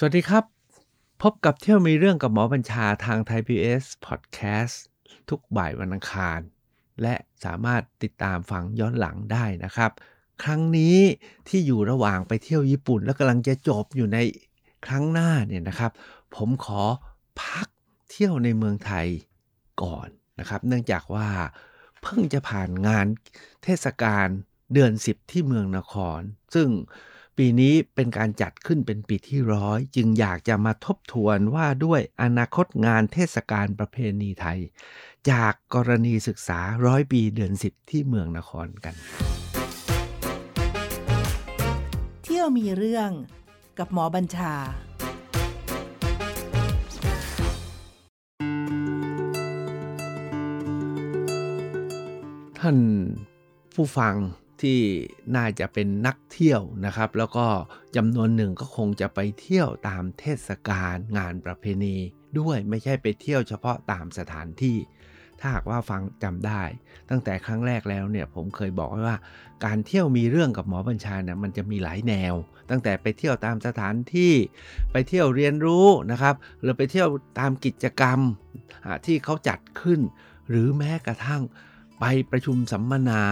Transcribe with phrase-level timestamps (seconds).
[0.00, 0.44] สวัสดีครับ
[1.22, 4.84] พบกับเที่ยวมีเรื่องกับหมอบัญชาทางไทยพีเอสพอดแคสต์
[5.28, 6.40] ทุกบ่ายวันอังคาร
[7.02, 9.90] และสามารถติดตามฟังย้อนหลังได้นะครับ
[10.42, 10.96] ครั้งนี้
[11.48, 14.18] ที่อยู่ระหว่างไปเที่ยวญี่ปุ่น แล้วกำลังจะจบอยู่ใน
[14.86, 15.92] ครั้งหน้าเนี่ยนะครับ
[16.36, 16.82] ผมขอ
[17.42, 17.68] พัก
[18.10, 19.06] เที่ยวในเมืองไทย
[19.82, 20.08] ก่อน
[20.40, 21.28] นะครับ เนื่องจากว่า
[22.02, 23.06] เพิ่งจะผ่านงาน
[23.62, 24.26] เทศกาล
[24.72, 26.20] เดือน 10 ที่เมืองนคร
[26.54, 26.68] ซึ่ง
[27.42, 34.60] ปีนี้เป็นการจัดขึ้นเป็นปีที่ร้อยจึงอยากจะมาทบทวนว่าด้วยอนาคตงานเทศกาลประเพณีไทย
[35.30, 38.94] จากกรณีศึกษาร้อยปีเดือน10ที่เมืองนครกัน
[42.24, 43.10] เที่ยวมีเรื่อง
[43.78, 44.54] กับหมอบัญชา
[52.58, 52.78] ท่าน
[53.74, 54.14] ผู้ฟัง
[54.62, 54.80] ที่
[55.36, 57.46] น่าจะเป็นนักเที่ยวนะครับ แล้วก็
[57.96, 61.96] จำนวนหนึ่งก็คงจะไปเที่ยวตามเทศกาลงานประเพณี
[62.38, 64.76] ด้วยไม่ใช่ไปเที่ยวเฉพาะตามสถานที่
[65.40, 66.62] ถ้าหากว่าฟังจำได้
[67.10, 69.18] ตั้งแต่ครั้งแรกแล้วเนี่ยผมเคยบอกไว้ว่า
[69.64, 72.34] การเที่ยวมีเรื่องกับหมอบัญชาเนี่ยมันจะมีหลายแนว
[72.70, 74.32] ตั้งแต่ไปเที่ยวตามสถานที่
[74.92, 77.08] ไปเที่ยวเรียนรู้นะครับหรือไปเที่ยว
[77.40, 78.18] ตามกิจกรรม
[79.06, 80.00] ที่เขาจัดขึ้น
[80.48, 81.42] หรือแม้กระทั่ง
[82.00, 83.22] ไปประชุมสัมมนา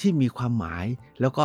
[0.00, 0.86] ที่มีความหมาย
[1.20, 1.44] แล้วก็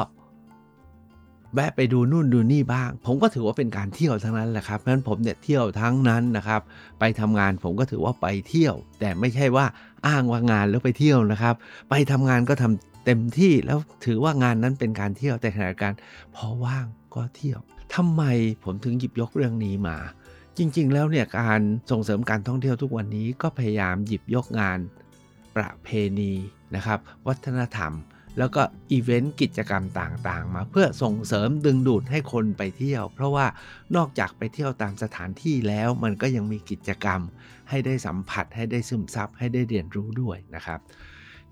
[1.54, 6.62] แวะไปดูนู่นดูนี่บ้าง ผมก็ถือว่าเป็นการเที่ยวทั้งนั้นแหละครับเพราะฉะนั้นผมเนี่ยเที่ยวทั้งนั้นนะครับ
[7.00, 9.66] ไปทำงานผมก็ถือว่าไปเที่ยว แต่ไม่ใช่ว่า
[10.08, 11.56] อ้างว่างานแล้วไปเที่ยวนะครับ
[11.90, 15.94] ไปทำงานก็ทำเต็มที่แล้วถือว่างานนั้นเป็นการเที่ยวแต่ขณะการ
[16.36, 17.60] พอว่างก็เที่ยว
[17.96, 18.24] ทำไม
[18.64, 19.98] ผมถึงหยิบยกเรื่องนี้มา
[20.58, 21.62] จริงๆ แล้วเนี่ยการ
[21.92, 24.80] ส่งเสริมการท่องเที่ยวทุกวันนี้ก็พยายามหยิบยกงาน
[25.56, 26.34] ประเพณี
[26.76, 27.94] นะครับ วัฒนธรรม
[28.38, 33.46] แล้วก็อีเวนต์กิจกรรมต่างๆ มาเพื่อส่งเสริมดึงดูดให้คนไปเที่ยว เพราะว่า
[33.96, 37.22] นอกจากไปเที่ยวตามสถานที่แล้วมันก็ยังมีกิจกรรม
[37.70, 40.80] ให้ได้สัมผัส ให้ได้ซึมซับให้ได้เรียนรู้ด้วยนะครับ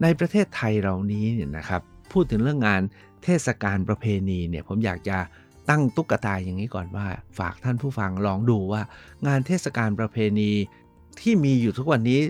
[0.01, 1.81] ในประเทศไทยเรานี้เนี่ยนะครับ
[2.11, 2.81] พูดถึงเรื่องงาน
[3.23, 5.17] เทศกาลประเพณีเนี่ยผมอยากจะ
[5.69, 7.07] ตั้งตุ๊กตาอย่างนี้ก่อนว่า
[7.39, 8.81] ฝากท่านผู้ฟังลองดูว่า
[9.27, 10.51] งานเทศกาลประเพณี
[11.21, 12.21] ที่มีอยู่ทุกวันนี้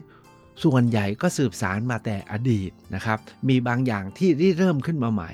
[0.63, 3.17] ส่วนใหญ่ก็สืบสารมาแต่อดีตนะครับ
[3.49, 5.31] มีบางอย่างที่ริเริ่มขึ้นมาใหม่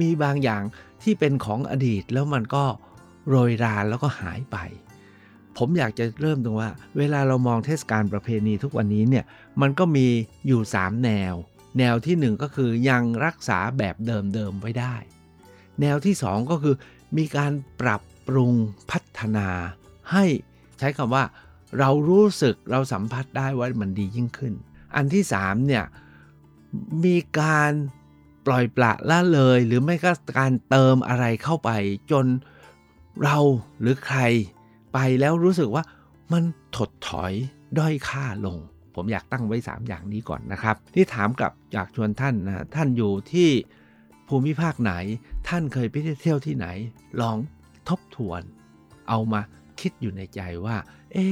[0.00, 0.62] มีบางอย่าง
[1.02, 2.64] ที่เป็นของอดีตแล้วมันก็
[3.28, 4.56] โรยราแล้วก็หายไป
[5.56, 9.24] ผมอยากจะเริ่มตรงว่า เวลาเรามองเทศกาลประเพณีทุกวันนี้เนี่ย
[9.60, 10.06] มันก็มี
[10.46, 11.34] อยู่ 3 แนว
[11.78, 14.94] แนวที่ 1 ก็คือยังรักษาแบบเดิมๆไว้ได้
[15.80, 16.74] แนวที่ 2 ก็คือ
[17.16, 18.52] มีการปรับปรุง
[18.90, 19.48] พัฒนา
[20.12, 20.24] ให้
[20.78, 21.24] ใช้คำว่า
[21.78, 24.54] เรารู้สึกเราสัมผัสได้ว่ามันดียิ่งขึ้น
[24.96, 25.84] อันที่3เนี่ย
[27.04, 27.72] มีการ
[28.46, 31.70] ปล่อยปละละเลย หรือไม่ก็การเติมอะไรเข้าไป
[32.10, 32.26] จน
[33.24, 33.38] เรา
[33.80, 34.20] หรือใคร
[34.92, 35.84] ไปแล้วรู้สึกว่า
[36.32, 36.44] มัน
[36.76, 37.32] ถดถอย
[37.78, 38.58] ด้อยค่าลง
[38.94, 43.48] ผมอยากตั้งไว้ 3 อย่างนี้ก่อนนะครับที่ถามกับอยากชวนท่านนะท่านอยู่ที่
[44.28, 44.92] ภูมิภาคไหน
[45.48, 46.66] ท่านเคยไปเที่ยวที่ไหน
[47.20, 47.36] ลอง
[47.88, 48.42] ทบทวน
[49.08, 49.40] เอามา
[49.80, 50.76] คิดอยู่ในใจว่า
[51.12, 51.26] เอ๊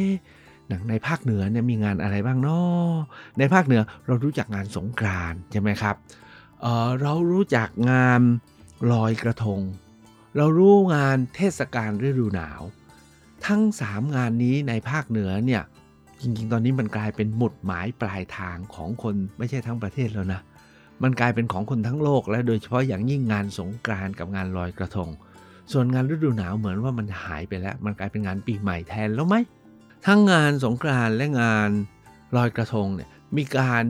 [0.69, 2.91] หนังในภาคเหนือเนี่ยมีงานอะไรบ้างเนาะ
[3.39, 5.97] ในภาคเหนือเรารู้จักงานสงกรานใช่ไหมครับ
[6.61, 8.21] เเรารู้จักงาน
[8.93, 9.61] ลอยกระทง
[10.37, 12.61] เรารู้งานเทศกาลฤดูหนาว
[13.47, 15.63] ทั้ง 3 งานนี้ในภาคเหนือเนี่ย
[16.21, 20.41] จริงๆ ตอนนี้มันกลายเป็นหมุดหมายปลายทางของคนไม่ใช่ทั้งประเทศแล้วนะ
[21.03, 25.09] มันกลายเป็นของคนทั้งโลก และโดยเฉพาะอย่างยิ่งงานสงกรานกับงานลอยกระทง
[25.73, 29.37] ส่วนงานฤดูหนาวเหมือนว่ามันหายไปแล้ว มันกลายเป็นงานปีใหม่แทนแล้วไหม
[30.07, 31.71] ทั้งงานสงกรานต์และงาน
[32.37, 33.83] ลอยกระทงเนี่ยมีการ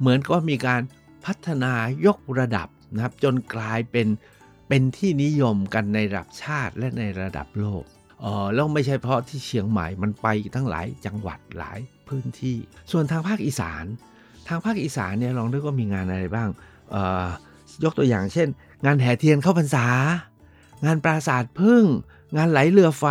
[0.00, 0.80] เหมือนก็มีการ
[1.24, 1.74] พัฒนา
[2.06, 4.08] ยกระดับนะครับจนกลายเป็น
[4.68, 7.84] เป็นที่นิยมกันในระดับชาติและในระดับโลก
[8.20, 11.78] เออแล้วไม่ใช่เพราะที่เชียงใหม่มันไปทั้งหลายจังหวัดหลาย
[12.08, 12.56] พื้นที่
[12.90, 13.84] ส่วนทางภาคอีสาน
[14.48, 16.48] ทางภาคอีสานเนี่ยลองดูว่ามีงานอะไรบ้าง
[16.90, 17.28] เอา
[17.84, 18.48] ยกตัวอย่างเช่น
[18.84, 19.86] งานแห่เทียนเข้าพรรษา
[20.84, 21.84] งานปราสาทพึ่ง
[22.36, 23.06] งานไหลเรือไฟ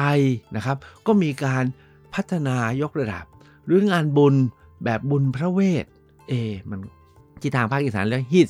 [0.55, 1.63] นะครับ ก็มีการ
[2.13, 3.25] พัฒนายกระดับ
[3.65, 4.35] หรืองานบุญ
[4.83, 5.85] แบบบุญพระเวท
[6.29, 6.33] เอ
[6.69, 6.79] มัน
[7.41, 8.47] ที่ทางภาคอีสานแล้วฮีด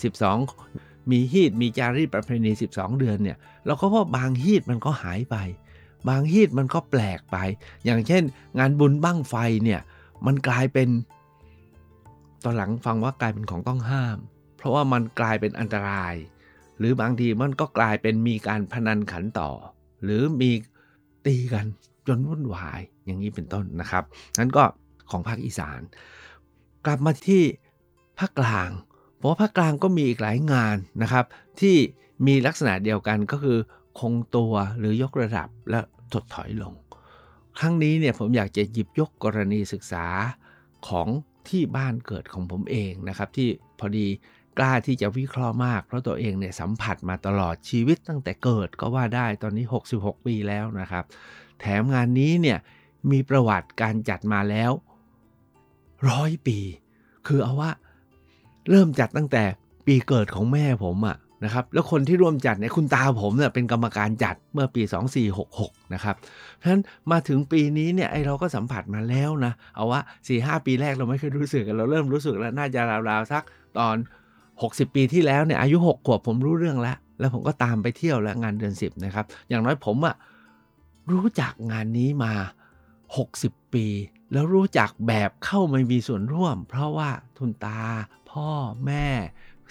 [0.53, 5.35] 12 มีฮีดมีจารีตประเพณี 12 เดือนเนี่ย เราก็ว่าบางฮีดมันก็หายไป
[6.09, 7.37] บางฮีดมันก็แปลกไป
[7.85, 8.23] อย่างเช่น
[8.59, 9.81] งานบุญบั้งไฟเนี่ย
[10.25, 10.89] มันกลายเป็น
[12.43, 14.17] ตอนหลังฟังว่ากลายเป็นของต้องห้าม
[14.57, 16.15] เพราะว่ามันกลายเป็นอันตราย
[16.77, 19.49] หรือบางทีมันก็กลายเป็นมีการพนันขันต่อ
[20.03, 20.51] หรือมี
[21.25, 21.65] ตีกัน
[22.07, 24.03] จนวุ่นวายอย่างนี้เป็นต้นนะครับ
[24.39, 24.63] นั้นก็
[25.11, 25.79] ของภาคอีสาน
[26.85, 27.43] กลับมาที่
[28.19, 28.69] ภาคกลาง
[29.17, 31.25] เพราะภาคกลางก็มีอีกหลายงานนะครับ
[31.59, 31.75] ที่
[32.27, 33.59] มีลักษณะเดียวกันก็คือ
[33.99, 35.79] คงตัวหรือยกระดับและ
[36.13, 36.73] ถดถอยลง
[37.59, 40.05] ครั้งนี้เนี่ยผมอยากจะหยิบยกกรณีศึกษา
[40.87, 41.07] ของ
[41.49, 43.49] ที่บ้านเกิดของผมเองนะครับ ที่
[43.79, 44.07] พอดี
[44.57, 49.65] กล้าที่จะวิเคราะห์มาก เพราะตัวเองเนี่ยสัมผัสมาตลอดชีวิตตั้งแต่เกิดก็ว่าได้ตอนนี้
[49.95, 51.05] 66 ปีแล้วนะครับ
[51.61, 52.57] แถมงานนี้เนี่ย
[53.11, 54.71] มีประวัติการจัดมาแล้ว
[56.09, 56.57] ร้อยปี
[57.27, 57.71] คือเอาว่า
[58.69, 59.43] เริ่มจัดตั้งแต่
[59.87, 64.81] ปีเกิดของแม่ผมอะนะครับ แล้วคนที่ร่วมจัดเนี่ยคุณตาผมเนี่ยเป็นกรรมการจัดเมื่อปี
[65.37, 66.15] 2466 นะครับ
[66.57, 66.81] เพราะฉะนั้น
[67.11, 70.01] มาถึงปีนี้เนี่ยไอเราก็สัมผัสมาแล้วนะ เอาว่า
[70.33, 73.43] 4-5 ปีแรกเราไม่เคยรู้สึกกันเราเริ่มรู้สึกแล้วน่าจะราวๆสัก
[73.77, 73.95] ตอน
[74.47, 80.15] 60 ปีที่แล้วเนี่ยอายุ 6 ขวบผมรู้เรื่องแล้ว แล้วผมก็ตามไปเที่ยวแล้วงานเดือน 10 นะครับ อย่างน้อยผมอะ
[81.11, 82.33] รู้จักงานนี้มา
[83.03, 83.85] 60 ปี
[84.31, 87.81] แล้วรู้จักแบบเข้ามามีส่วนร่วม เพราะว่าทุนตา
[88.31, 88.49] พ่อ
[88.85, 89.07] แม่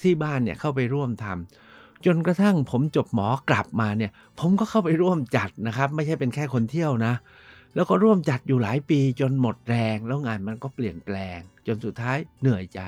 [0.03, 7.15] ที่บ้านเนี่ยเข้าไปร่วมทำจนกระทั่งผมจบหมอกลับมาเนี่ย ผมก็เข้าไปร่วมจัดนะครับ ไม่ใช่เป็นแค่คนเที่ยวนะ
[7.75, 12.81] แล้วก็ร่วมจัดอยู่หลายปีจนหมดแรง แล้วงานมันก็เปลี่ยนแปลง จนสุดท้ายเหนื่อยใจ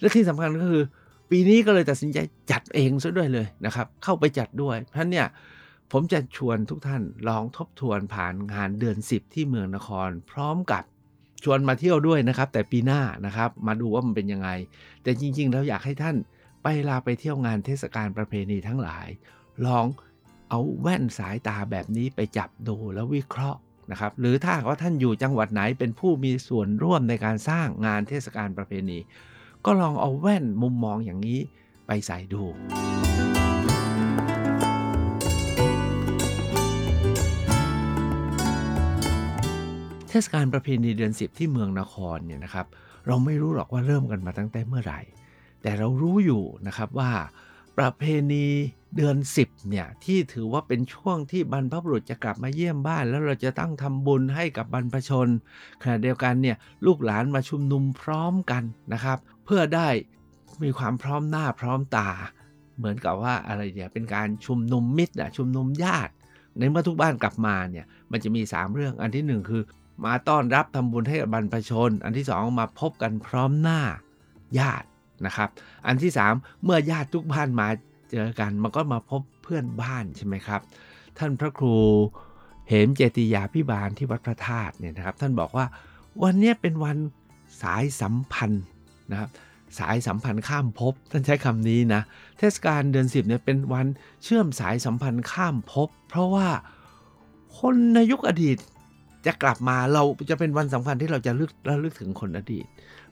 [0.00, 0.84] และที่สำคัญก็คือ
[1.30, 2.18] ปีนี้ก็เลยตัดสินใจ
[2.50, 5.26] จัดเองซะด้วยเลยนะครับ เข้าไปจัดด้วยเพราะเนี่ย
[5.92, 10.84] ผมจะชวนทุกท่านลองทบทวนผ่านงานเดือน 10 ที่เมืองนคร พร้อมกับ
[11.44, 14.48] ชวนมาเที่ยวด้วยนะครับ แต่ปีหน้านะครับมาดูว่ามันเป็นยังไง
[15.02, 16.16] แต่จริงๆแล้วอยากให้ท่าน
[16.62, 19.06] ไปลาไปเที่ยวงานเทศกาลประเพณีทั้งหลาย
[19.66, 19.86] ลอง
[20.50, 23.58] เอาแว่นสายตาแบบนี้ไปจับดูแล้ววิเคราะห์
[23.90, 28.98] นะครับ หรือถ้าว่าท่านอยู่จังหวัดไหนเป็นผู้มีส่วนร่วมในการสร้างงานเทศกาลประเพณี
[29.64, 31.40] ก็ลองเอาแว่นมุมมองอย่างนี้
[31.86, 32.42] ไปใส่ดู
[40.14, 42.66] ทศกาลประเพณีเดือนสิบที่เมืองนครเนี่ยนะครับ
[43.06, 45.00] เราไม่รู้หรอกว่าเริ่มกันมาตั้งแต่เมื่อไหร่
[45.62, 47.12] แต่เรารู้อยู่นะครับว่า
[47.78, 48.02] ประเพ
[48.32, 48.46] ณี
[48.96, 55.28] เดือน 10เนี่ยที่ถือว่าเป็นช่วงที่บรรพบุรุษจะกลับมาเยี่ยมบ้าน แล้วเราจะตั้งทำบุญให้กับบรรพชน
[55.82, 56.56] ขณะเดียวกันเนี่ย
[56.86, 58.62] ลูกหลานมาชุมนุมพร้อมกัน
[58.92, 59.88] นะครับ เพื่อได้
[60.62, 62.10] มีความพร้อมหน้าพร้อมตา
[62.78, 66.12] เหมือนกับว่าอะไรเนี่ยเป็นการชุมนุมมิตรอะชุมนุมญาติ
[66.58, 69.62] ในเมื่อทุกบ้านกลับมาเนี่ยมันจะมี 3 เรื่องอันที่ 1 คือ
[70.04, 73.80] มาต้อนรับทำบุญให้กับบรรพชน อันที่ 2 มาพบกันพร้อมหน้า
[74.58, 74.88] ญาติ
[75.26, 75.48] นะครับ
[75.86, 77.68] อันที่ 3 เมื่อญาติทุกบ้านมา
[78.10, 80.60] เจอกัน มันก็มาพบเพื่อนบ้านใช่ไหมครับ
[81.18, 81.76] ท่านพระครู
[82.68, 85.66] เหมเจติยาพิบาลที่วัดพระธาตุเนี่ยนะครับ ท่านบอกว่า
[86.22, 86.96] วันนี้เป็นวัน
[87.62, 88.64] สายสัมพันธ์
[89.10, 89.30] นะครับ
[89.78, 92.02] สายสัมพันธ์ข้ามภพท่านใช้คำนี้นะ
[92.38, 93.86] เทศกาลเดือนสิบเนี่ยเป็นวัน
[94.22, 96.48] เชื่อมสายสัมพันธ์ข้ามภพเพราะว่า
[97.58, 98.58] คนในยุคอดีต
[99.26, 102.66] จะกลับมาเราจะเป็นวันสำคัญที่เราจะลึกระลึกถึงคนอดีต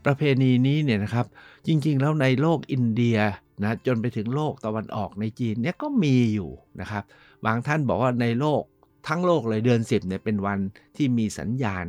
[0.04, 1.26] ประเพณีนี้เนี่ยนะครับ
[1.66, 3.18] จริงๆ แล้วในโลกอินเดีย
[3.62, 6.50] นะจนไปถึงโลกตะวันออกในจีนเนี่ยก็มีอยู่
[6.80, 7.04] นะครับ
[7.46, 8.62] บางท่านบอกว่าในโลก
[9.08, 10.58] ทั้งโลกเลยเดือนสิบเนี่ยเป็นวัน
[10.96, 11.84] ที่มีสัญญาณ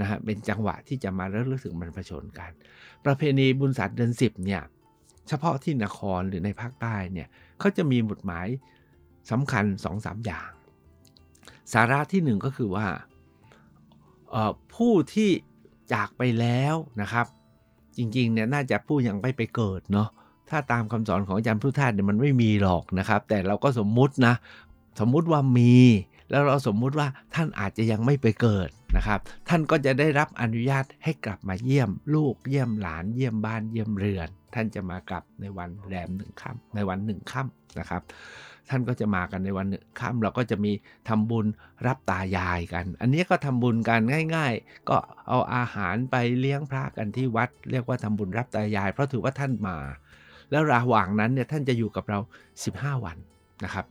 [0.00, 2.50] นะฮะเป็นจังหวะที่จะมาระลึกถึงบรรพชนกัน
[3.04, 4.62] ประเพณีบุญศาสตร์เดือนสิบเนี่ย
[5.28, 7.28] เฉพาะที่นครหรือในภาคใต้เนี่ย
[7.58, 8.46] เขาจะมีหมุดหมาย
[9.30, 10.50] สำคัญ2อสอย่าง
[11.72, 12.86] สาระที่หนึ่งก็คือว่า
[14.74, 15.30] ผู้ที่
[15.92, 17.26] จากไปแล้วนะครับ
[17.96, 20.08] จริงๆเนี่ยน่าจะผู้ยังไม่ไปเกิดเนาะ
[20.50, 24.34] ถ้าตามคำสอนของอาจารย์พุทธทาสเนี่ยมันไม่มีหรอกนะครับ แต่เราก็สมมุตินะ
[25.00, 25.76] สมมุติว่ามี
[26.30, 29.18] แล้วเราสมมุติว่าท่านอาจจะยังไม่ไปเกิดนะครับ
[29.48, 38.02] ท่านก็จะได้รับอนุญาตให้กลับมาเยี่ยมลูกเยี่ยมหลานเยี่ยมบ้านเยี่ยมเรือน ท่านจะมากลับในวันแรมหนึ่งค่ำในวันหนึ่งค่ำนะครับ
[38.70, 39.66] ท่านก็จะมากันในวัน
[40.00, 40.72] ค่ำเราก็จะมี
[41.08, 41.46] ทำบุญ
[41.86, 44.00] รับตายายกัน อันนี้ก็ทำบุญกัน
[44.36, 44.96] ง่าย ๆ ก็
[45.28, 49.76] เอาอาหารไปเลี้ยงพระกันที่วัด เรียกว่าทำบุญรับตายาย เพราะถือว่าท่านมา
[50.50, 52.18] แล้วระหว่างนั้นเนี่ยท่านจะอยู่กับเรา
[52.62, 53.16] 15 วัน
[53.64, 53.86] นะครับ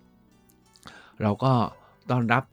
[1.22, 1.54] เราก็
[2.12, 2.44] ต้อนรับ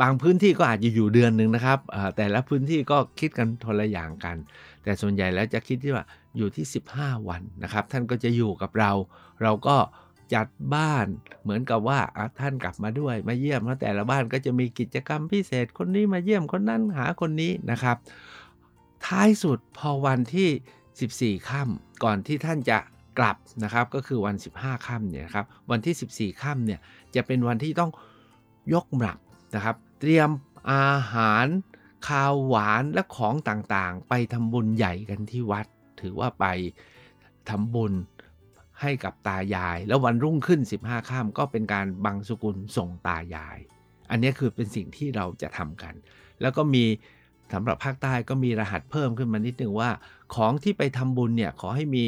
[0.00, 1.78] บางพื้นที่ก็อาจจะอยู่เดือนหนึ่งนะครับ
[2.16, 4.36] แต่ละพื้นที่ก็คิดกันทนละอย่างกัน
[4.82, 6.04] แต่ส่วนใหญ่แล้วจะคิดที่ว่า
[6.36, 6.64] อยู่ที่
[6.96, 8.92] 15 วันนะครับ ท่านก็จะอยู่กับเรา
[9.42, 9.76] เราก็
[10.34, 11.06] จัดบ้าน
[11.42, 12.00] เหมือนกับว่า
[12.40, 17.96] ท่านกลับมาด้วยมาเยี่ยมแล้วแต่ละบ้านก็จะมีกิจกรรมพิเศษคนนี้มาเยี่ยมคนนั้นหาคนนี้นะครับ
[19.06, 22.78] ท้ายสุดพอวันที่ 14 ค่ำก่อนที่ท่านจะ
[23.18, 26.80] กลับนะครับก็คือวัน 15 ค่ำเนี่ยครับวันที่ 14 ค่ำเนี่ย
[27.14, 27.90] จะเป็นวันที่ต้อง
[28.72, 29.18] ยกหมับ
[29.54, 30.30] นะครับ เตรียม
[30.72, 31.46] อาหาร
[32.08, 35.66] ข้าวหวานและของต่างๆ ไปทำบุญใหญ่กันที่วัด
[36.00, 36.46] ถือว่าไป
[37.48, 37.92] ทำบุญ
[38.84, 43.58] ให้กับตายาย แล้ววันรุ่งขึ้น 15ข้ามก็เป็นการบังสุกุลส่งตายาย
[44.10, 45.94] อันนี้คือเป็นสิ่งที่เราจะทำกัน
[46.40, 46.84] แล้วก็มี
[47.52, 49.90] สำหรับภาคใต้ก็มีรหัสเพิ่มขึ้นมานิดนึงว่า
[50.34, 52.04] ของที่ไปทำบุญเนี่ยขอให้มี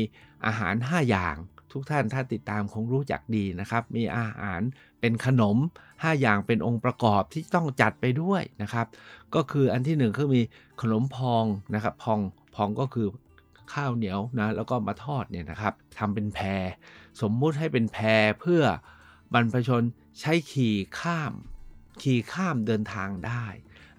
[0.47, 1.37] อาหาร 5 อย่าง
[1.73, 4.61] ทุกท่านถ้าติดตามคงรู้จักดีนะครับ มีอาหาร
[5.01, 5.57] เป็นขนม
[5.89, 8.87] 5 อย่างเป็นองค์ประกอบที่ต้องจัดไปด้วยนะครับ
[9.35, 10.43] ก็คืออันที่1คือมี
[10.81, 12.21] ขนมพองนะครับพอง
[12.55, 13.09] พองก็คือ
[13.75, 16.65] ข้าวเหนียวนะแล้วก็มาทอดเนี่ยนะครับทำเป็นแพร
[17.21, 18.63] สมมุติให้เป็นแพรเพื่อ
[19.33, 19.83] บรรพชน
[20.21, 21.33] ใช้ขี่ข้าม
[22.03, 23.45] ขี่ข้ามเดินทางได้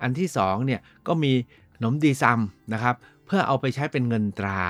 [0.02, 1.34] อันที่2เนี่ยก็มี
[1.76, 2.40] ขนมดีซัม
[2.74, 2.96] นะครับ
[3.26, 4.64] เพื่อเอาไปใช้เป็นเงินตรา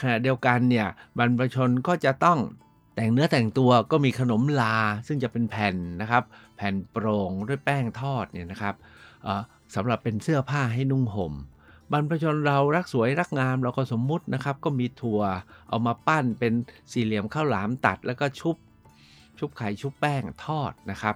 [0.00, 0.86] ขณะเดียวกันเนี่ย
[1.18, 2.38] บรรพชนก็จะต้อง
[2.94, 4.76] แต่งเนื้อแต่งตัวก็มีขนมลา
[5.06, 6.22] ซึ่งจะเป็นแผ่นนะครับ
[6.56, 8.74] แผ่นโปร่งด้วยแป้งทอดเนี่ยนะครับ
[9.74, 11.32] สำหรับเป็นเสื้อผ้าให้นุ่งห่ม
[11.92, 15.22] บรรพชนเรารักสวยรักงามเราก็สมมุตินะครับ ก็มีถั่ว
[15.68, 16.52] เอามาปั้นเป็น
[16.92, 18.56] สี่เหลี่ยมข้าวหลามตัดแล้วก็ชุบ
[19.38, 21.14] ชุบไข่ชุบแป้งทอดนะครับ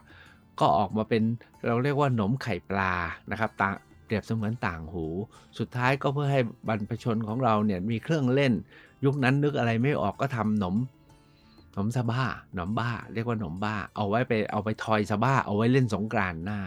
[0.60, 1.22] ก็ออกมาเป็น
[1.66, 2.94] เราเรียกว่าหนมไข่ปลา
[3.30, 3.74] นะครับต่าง
[4.04, 5.06] เปรียบเสมือนต่างหู
[5.58, 8.52] สุดท้ายก็เพื่อให้บรรพชนของเราเนี่ยมีเครื่องเล่น
[9.04, 10.76] ยุคนั้นนึกอะไรไม่ออกก็ทำหนม
[11.74, 12.24] หนมสบ้า
[12.54, 16.60] หนมบ้า เรียกว่าหนมบ้า เอาไว้ไปเอาไปทอยสบ้า เอาไว้เล่นสงกรานหน้า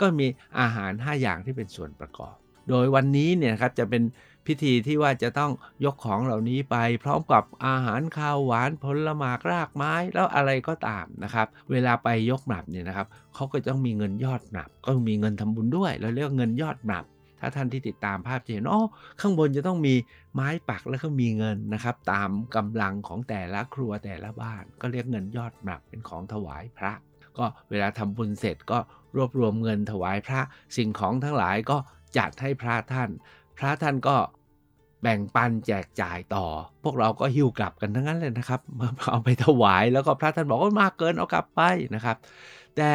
[0.00, 0.26] ก็มี
[0.60, 2.36] อาหาร 5 อย่างที่เป็นส่วนประกอบ
[2.68, 4.02] โดยวันนี้เนี่ยครับจะเป็น
[4.46, 5.52] พิธีที่ว่าจะต้อง
[5.84, 17.04] ยกของเหล่านี้ไป พร้อมกับอาหารข้าวหวานผลไม้รากไม้ แล้วอะไรก็ตามนะครับ เวลาไปยกหนับเนี่ยนะครับเขาก็ต้องมีเงินยอดหนับ ก็มีเงินทำบุญด้วย เราเรียกเงินยอดหนับ
[17.40, 18.82] ถ้าท่านที่ติดตามภาพจะเห็นอ๋อ
[19.20, 19.94] ข้างบนจะต้องมี
[20.34, 26.92] ไม้ปักแล้วก็มีเงินนะครับ ตามกำลังของแต่ละครัวแต่ละบ้าน ก็เรียกเงินยอดหนับเป็นของถวายพระ
[27.38, 28.78] ก็เวลาทำบุญเสร็จก็
[29.16, 30.40] รวบรวมเงินถวายพระ
[30.76, 31.76] สิ่งของทั้งหลายก็
[32.16, 33.10] จัดให้พระท่าน
[33.58, 34.16] พระท่านก็
[35.02, 36.46] แบ่งปันแจกจ่ายต่อ
[36.82, 38.60] พวกเราก็หิ้วกลับกันทั้งนั้นเลยนะครับ
[39.10, 41.60] เอาไปถวายแล้วก็พระท่านบอกว่ามากเกินเอากลับไป
[41.94, 42.16] นะครับ
[42.76, 42.90] แต่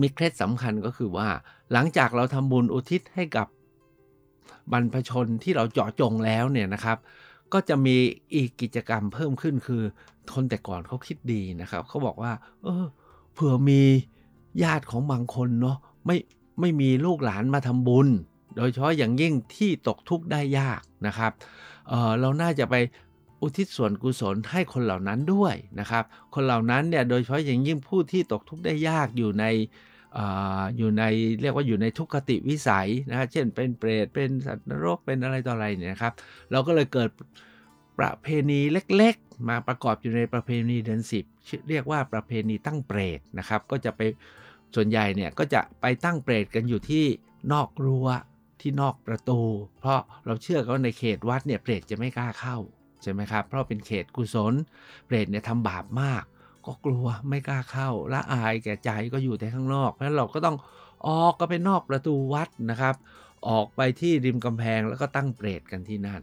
[0.00, 1.28] มีเคล็ดสำคัญก็คือว่า
[1.72, 3.46] หลังจากเราทำบุญอุทิศให้กับ
[4.72, 6.98] บรรพชนที่เราเจาะจงแล้วเนี่ยนะครับ
[7.52, 7.96] ก็จะมี
[8.34, 9.82] อีกกิจกรรมเพิ่มขึ้นคือ
[10.34, 12.32] คนแต่ก่อนเขาคิดดีนะครับเขาบอกว่า
[12.64, 12.84] เออ
[13.32, 13.82] เผื่อมี
[14.62, 15.76] ญาติของบางคนเนาะ
[16.06, 16.16] ไม่
[16.60, 18.08] ไม่มีลูกหลานมาทำบุญ
[18.56, 21.32] โดยเฉพาะอย่างยิ่งที่ตกทุกข์ได้ยากนะครับ
[21.88, 22.74] เเราน่าจะไป
[23.42, 29.44] อุทิศส่วนกุศลให้คนเหล่านั้นด้วยนะครับ คนเหล่านั้นเนี่ยโดยเฉพาะอย่างยิ่งผู้ที่ตกทุกข์ได้ยากอยู่ใน
[30.78, 31.04] อยู่ใน
[31.42, 36.12] เรียกว่าอยู่ในทุกขติวิสัยนะเช่นเป็นเปรตเป็นสัตว์นรกเป็นอะไรต่ออะไรเนี่ยครับ
[36.50, 37.08] เราก็เลยเกิด
[37.98, 41.24] ประเพณีเล็กๆ มาประกอบอยู่ในประเพณีเดือนสิบ
[41.68, 44.00] เรียกว่าประเพณีตั้งเปรตนะครับ ก็จะไป
[44.74, 47.04] ส่วนใหญ่เนี่ยก็จะไปตั้งเปรตกันอยู่ที่
[47.52, 48.08] นอกรั้ว
[48.60, 49.40] ที่นอกประตู
[49.80, 52.56] เพราะเราเชื่อกันว่าในเขตวัดเนี่ยเปรตจะไม่กล้าเข้า
[53.02, 54.54] ใช่ไหมครับ เพราะเป็นเขตกุศล
[55.06, 56.24] เปรตเนี่ยทำบาปมาก
[56.66, 60.56] ก็กลัวไม่กล้าเข้าละอายแก่ใจก็อยู่แต่ข้างนอกเพราะฉะนั้นเราก็ต้อง
[61.06, 62.94] ออกก็ไปนอกประตูวัดนะครับ
[63.48, 66.22] ออกไปที่ริมกำแพงแล้วก็ตั้งเปรตกันที่นั่น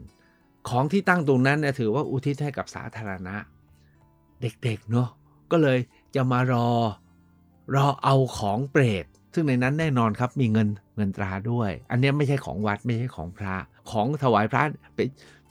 [0.70, 3.36] ของที่ตั้งตรงนั้นเนี่ยถือว่าอุทิศให้กับสาธารณะ
[4.42, 5.10] เด็กๆเนาะ
[5.52, 5.80] ก็เลย
[6.16, 6.70] จะมารอ
[7.72, 13.56] เรอเอาของเปรตซึ่งในนั้นแน่นอนครับมีเงินเงินตราด้วย อันนี้ไม่ใช่ของวัดไม่ใช่ของพระ
[13.92, 14.64] ของถวายพระ
[14.96, 15.00] ไป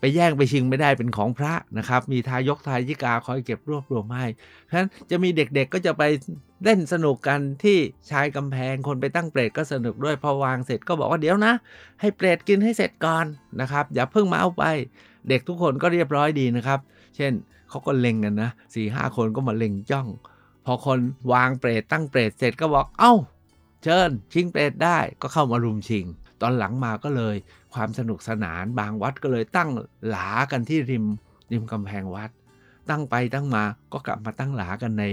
[0.01, 4.27] ไปแย่งไปชิงไม่ได้เป็นของพระนะครับ มีทายกทายิกาคอยเก็บรวบรวมให้
[4.65, 6.03] เพราะฉะนั้นจะมีเด็กๆก็จะไป
[6.65, 7.79] เล่นสนุกกันที่
[8.11, 11.53] ชายกำแพงคนไปตั้งเปรตก็สนุกด้วยพอวางเสร็จก็บอกว่าเดี๋ยวนะ
[12.01, 13.27] ให้เปรตกินให้เสร็จก่อน
[13.61, 14.65] นะครับ อย่าเพิ่งมาเอาไป
[15.29, 16.81] เด็กทุกคนก็เรียบร้อยดีนะครับ
[17.17, 17.33] เช่น
[17.69, 20.09] เขาก็เล็งกันนะสี่ห้าคนก็มาเล็งจ้อง
[20.65, 20.99] พอคน
[21.33, 23.15] วางเปรตตั้งเปรตเสร็จก็บอกเอา้า
[23.83, 26.05] เชิญ ชิงเปรตได้ก็เข้ามารุมชิง
[26.41, 27.37] ตอนหลังมาก็เลย
[27.75, 29.71] ความสนุกสนานบางวัดก็เลยตั้ง
[30.09, 31.05] หลากันที่ริม
[31.53, 32.31] ริมกำแพงวัด
[32.91, 33.63] ตั้งไปตั้งมา
[33.93, 35.05] ก็กลับมาตั้งหลากันใน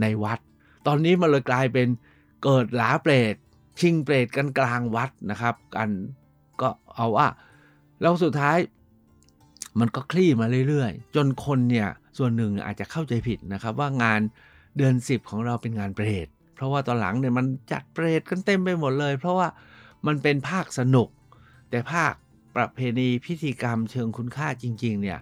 [0.00, 0.38] ในวัด
[0.86, 1.88] ตอนนี้มันเลยกลายเป็น
[2.44, 3.34] เกิดหลาเปรต
[3.80, 5.90] ชิงเปรตกันกลางวัดนะครับ กัน
[6.60, 7.28] ก็เอาว่า
[8.00, 8.58] แล้วสุดท้าย
[9.80, 14.20] มันก็คลี่มาเรื่อยๆ จนคนเนี่ยส่วนหนึ่งอาจจะเข้าใจผิดนะครับว่างาน
[14.76, 19.48] เดือน 10 ของเราเป็นงานเปรตเพราะว่าตอนหลังเนี่ยมันจัดเปรตกันเต็มไปหมดเลย เพราะว่า
[20.06, 21.08] มันเป็นภาคสนุก
[21.70, 22.12] แต่ภาค
[22.56, 25.18] ประเพณีพิธีกรรมเชิงคุณค่าจริง ๆ เนี่ย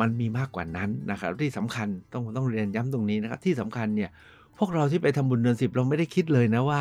[0.00, 4.10] มันมีมากกว่านั้นนะครับที่สำคัญต้องต้องเรียนย้ำตรงนี้นะครับที่สำคัญเนี่ย
[4.58, 6.80] พวกเราที่ไปทำบุญเดือนสิบเราไม่ได้คิดเลยนะว่า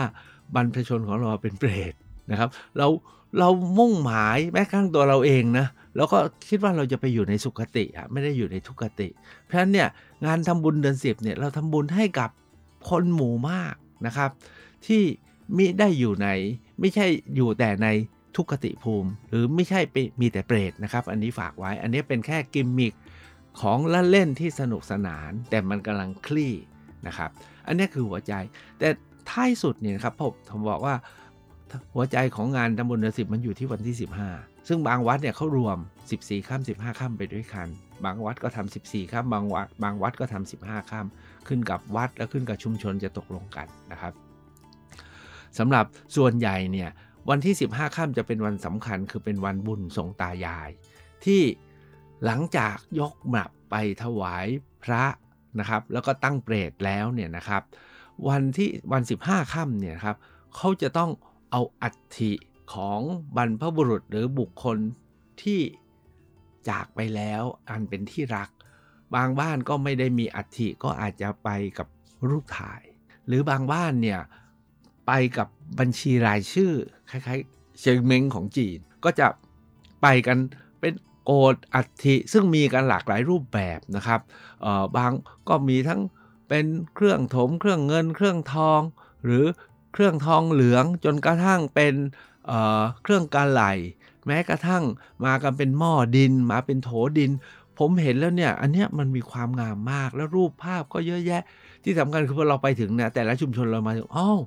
[0.55, 1.93] บรรพชนของเราเป็นเปรต
[2.31, 2.87] นะครับ เรา
[3.39, 6.17] เรามุ่งหมายแม้กระทั่งตัวเราเองนะ แล้วก็
[6.49, 9.07] คิดว่าเราจะไปอยู่ในสุคติอะไม่ได้อยู่ในทุกติ
[9.45, 9.87] เพราะฉะนั้นเนี่ย
[10.25, 12.29] งานทำบุญเดือนสิบเนี่ยเราทำบุญให้กับ
[12.89, 14.29] คนหมู่มากนะครับ
[14.85, 15.01] ที่
[15.57, 16.27] มิได้อยู่ใน
[16.79, 17.05] ไม่ใช่
[17.35, 17.87] อยู่แต่ใน
[18.35, 19.79] ทุกติภูมิ หรือไม่ใช่
[20.21, 22.93] มีแต่เปรตนะครับ อันนี้ฝากไว้ อันนี้เป็นแค่กิมมิค
[23.61, 26.53] ของละเล่นที่สนุกสนาน แต่มันกำลังคลี่
[27.07, 27.29] นะครับ
[27.67, 28.33] อันนี้คือหัวใจ
[28.79, 28.89] แต่
[29.29, 30.95] ท้ายสุดเนี่ยครับผมผมบอกว่า
[31.93, 35.77] หัวใจของงานตำบลเดือนสิบมันอยู่ที่วันที่ 15 ซึ่งบางวัดเนี่ยเขารวม
[36.13, 37.67] 14ค่ำ15ค่ำไปด้วยกัน
[38.05, 44.13] บางวัดก็ทำ14ค่ำบางวัดบางวัดก็ทำ15ค่ำขึ้นกับวัดและขึ้นกับชุมชนจะตกลงกันนะครับ
[45.57, 45.85] สำหรับ
[46.15, 46.89] ส่วนใหญ่เนี่ย
[47.29, 50.69] วันที่ 15ค่ำจะเป็นวันสำคัญคือเป็นวันบุญทรงตายาย
[51.25, 51.41] ที่
[52.25, 54.47] หลังจากยกหมับไปถวาย
[54.83, 55.03] พระ
[55.59, 57.61] นะครับ แล้วก็ตั้งเปรตแล้วเนี่ยนะครับ
[58.29, 60.17] วันที่วัน 15ค่ำเนี่ยครับ
[60.55, 61.11] เขาจะต้อง
[61.51, 62.31] เอาอัฐิ
[62.73, 62.99] ของ
[63.35, 64.77] บรรพบุรุษหรือบุคคล
[65.41, 65.61] ที่
[66.69, 68.49] จากไปแล้วอันเป็นที่รัก
[69.15, 71.87] บางบ้านก็ไม่ได้มีอัฐิก็อาจจะไปกับ
[72.29, 72.81] รูปถ่าย
[73.27, 74.19] หรือบางบ้านเนี่ย
[75.07, 75.47] ไปกับ
[75.79, 76.71] บัญชีรายชื่อ
[77.09, 79.27] คล้ายๆเชิงเม้งของจีน ก็จะ
[80.01, 80.37] ไปกัน
[80.79, 80.93] เป็น
[81.25, 84.21] โกดอัฐิซึ่งมีกันหลากหลายรูปแบบนะครับ
[84.97, 85.11] บาง
[85.49, 86.01] ก็มีทั้ง
[86.49, 88.81] เป็นเครื่องถมเครื่องเงิน เครื่องทอง
[89.25, 89.45] หรือ
[89.93, 91.93] เครื่องทองเหลืองจนกระทั่งเป็น
[92.49, 93.63] เเครื่องกาไหล
[94.25, 94.83] แม้กระทั่ง
[95.25, 97.31] มากันเป็นหม้อดิน มาเป็นโถดิน
[97.77, 101.43] ผมเห็นแล้วเนี่ย อันเนี้ยมันมีความงามมากแล้วรูปภาพก็เยอะแยะ
[101.83, 104.39] ที่สำคัญคือพอเราไปถึงเนี่ยแต่ละชุมชนเรามาถึงอ้าว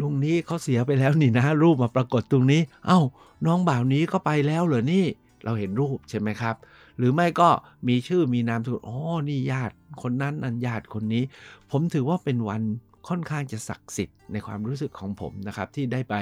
[0.00, 3.00] ลุงนี้เขาเสียไปแล้วนี่นะ รูปมาปรากฏตรงนี้ เอา้า
[3.46, 5.04] น้องบ่าวนี้ก็ไปแล้วเหรอนี่
[5.44, 6.54] เราเห็นรูปใช่ไหมครับ
[6.98, 7.48] หรือไม่ก็
[7.88, 11.22] มีชื่อมีนามสกุลอ๋อนี่ญาติคนนั้นนันญาติคนนี้
[11.70, 12.62] ผมถือว่าเป็นวัน
[13.08, 16.14] ค่อนข้างจะศักดิ์สิทธิ์ในความรู้สึกของผมนะครับ ที่ได้ไป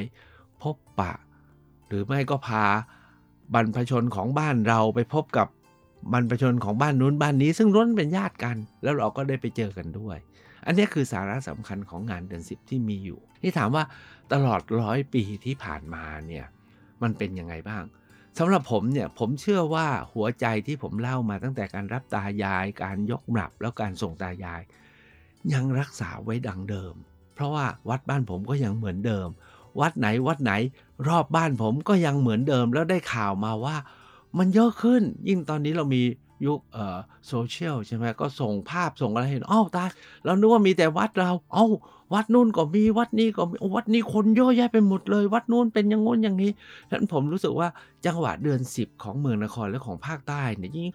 [0.64, 1.12] พบปะ
[1.88, 2.64] หรือไม่ก็พา
[3.54, 5.48] บรรพชนของบ้านเราไปพบกับ
[6.12, 10.18] บรรพชนของบ้านนู้นบ้านนี้ ซึ่งล้วนเป็นญาติกัน แล้วเราก็ได้ไปเจอกันด้วย
[10.66, 13.84] อันนี้คือสาระสำคัญของงานเดือนสิบที่มีอยู่ ที่ถามว่า
[14.32, 16.46] ตลอดร้อยปีที่ผ่านมาเนี่ย
[17.02, 17.84] มันเป็นยังไงบ้าง
[18.38, 24.62] สำหรับผมเนี่ยผมเชื่อว่าหัวใจที่ผมเล่ามาตั้งแต่การรับตายาย การยกหมับแล้วการส่งตายาย
[25.52, 26.94] ยังรักษาไว้ดังเดิม
[27.34, 29.28] เพราะว่าวัดบ้านผมก็ยังเหมือนเดิม
[29.80, 30.52] วัดไหนวัดไหน
[31.08, 33.76] รอบบ้านผมก็ยังเหมือนเดิมแล้วได้ข่าวมาว่า
[34.38, 36.02] มันเยอะขึ้น ยิ่งตอนนี้เรามี
[36.46, 39.88] ยุคเอ่อโซเชียลใช่ไหมก็ส่งภาพส่งอะไรเห็นอ้าวตาย
[40.24, 41.66] เรานึกว่ามีแต่วัดเรา เอ้า
[42.14, 46.50] วัดนู่นก็มีวัดนี้ก็มีวัดนี้คนเยอะแยะไปหมดเลย วัดนู่นเป็นอย่างงู้นอย่างนี้
[46.88, 47.68] ฉะนั้นผมรู้สึกว่า
[48.06, 50.88] จังหวะเดือนสิบของเมืองนครและของภาคใต้เนี่ยยิ่ง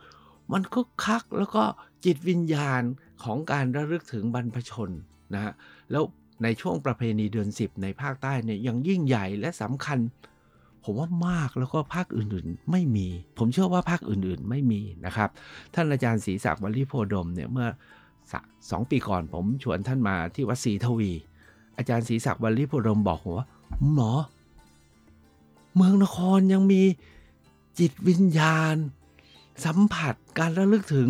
[0.51, 1.63] มันคึกคักแล้วก็
[2.05, 2.81] จิตวิญญาณ
[3.23, 4.89] ของการระลึกถึงบรรพชน
[5.33, 5.53] นะฮะ
[5.91, 6.03] แล้ว
[6.43, 9.99] ในช่วงประเพณีเดือนสิบในภาคใต้เนี่ยยังยิ่งใหญ่และสำคัญ
[10.83, 15.29] ผมว่ามากแล้วก็ภาคอื่นๆไม่มี ผมเชื่อว่าภาคอื่นๆไม่มีนะครับ
[15.73, 17.67] ท่านอาจารย์ศรีศักดิ์วลีโพดมเนี่ยเมื่อ
[18.71, 21.11] สองปีก่อนผมชวนท่านมาที่วัดศรีทวี
[21.77, 23.47] อาจารย์ศรีศักดิ์วลีโพดมบอกผมว่า
[23.93, 24.11] หมอ
[25.75, 26.81] เมืองนครยังมี
[27.79, 28.75] จิตวิญญาณ
[29.65, 31.09] สัมผัสการระลึกถึง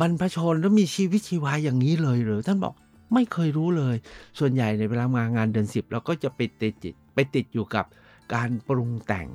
[0.00, 2.74] บรรพชนแล้วมีชีวิตชีวาอย่างนี้เลยหรือท่านบอก
[3.14, 3.96] ไม่เคยรู้เลย
[4.38, 7.86] ส่วนใหญ่ในเวลามางานเดือนสิบเราก็จะไปติดจิตไปติดอยู่กับ
[8.34, 9.28] การปรุงแต่ง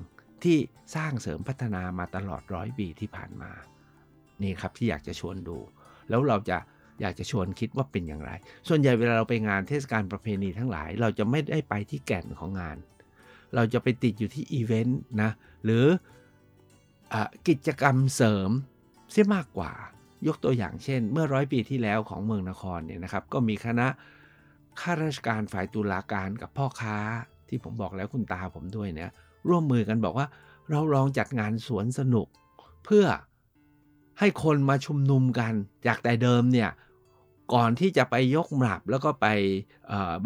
[0.44, 0.58] ที่
[0.96, 3.52] สร้างเสริมพัฒนามาตลอดร้อยปีที่ผ่านมา
[4.42, 5.58] นี่ครับที่อยากจะชวนดู
[6.10, 6.58] แล้วเราจะ
[7.02, 8.32] อยากจะชวนคิดว่าเป็นอย่างไร
[8.68, 12.78] ส่วนใหญ่เวลาเราไปงานเทศกาลประเพณีทั้งหลาย เราจะไม่ได้ไปที่แก่นของงาน
[13.56, 15.32] เราจะไปติดอยู่ที่อีเวนต์นะ
[15.64, 15.86] หรือ
[17.14, 17.16] อ
[17.48, 18.50] กิจกรรมเสริม
[19.12, 19.72] เสียมากกว่า
[20.28, 23.88] ยกตัวอย่างเช่น เมื่อร้อยปีที่แล้วของเมืองนครเนี่ยนะครับ ก็มีคณะ
[24.82, 26.98] ข้าราชการฝ่ายตุลาการกับพ่อค้า
[27.50, 29.12] ที่ผมบอกแล้วคุณตาผมด้วยเนี่ย
[29.50, 30.28] ร่วมมือกันบอกว่า
[30.70, 32.28] เราลองจัดงานสวนสนุก
[32.86, 33.06] เพื่อ
[34.20, 35.54] ให้คนมาชุมนุมกัน
[35.88, 36.70] จากแต่เดิมเนี่ย
[37.54, 39.28] ก่อนที่จะไปยกหมับแล้วก็ไป